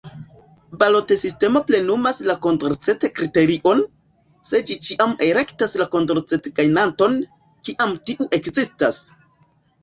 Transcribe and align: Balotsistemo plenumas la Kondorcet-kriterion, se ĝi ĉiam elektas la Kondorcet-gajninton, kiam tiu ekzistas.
Balotsistemo 0.83 1.59
plenumas 1.65 2.21
la 2.29 2.35
Kondorcet-kriterion, 2.45 3.83
se 4.53 4.61
ĝi 4.71 4.79
ĉiam 4.87 5.13
elektas 5.27 5.77
la 5.83 5.87
Kondorcet-gajninton, 5.97 7.21
kiam 7.69 7.95
tiu 8.11 8.29
ekzistas. 8.41 9.05